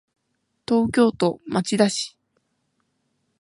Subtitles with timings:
[0.67, 2.17] 東京都町田市